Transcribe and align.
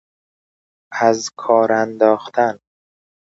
ازکارانداختن 1.07 2.59